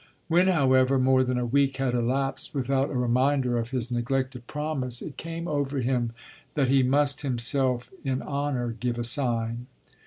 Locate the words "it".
5.03-5.15